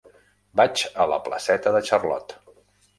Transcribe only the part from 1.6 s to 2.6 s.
de Charlot.